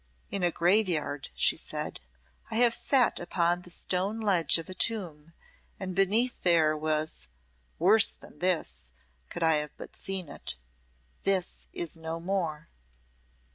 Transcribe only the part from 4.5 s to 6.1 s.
of a tomb, and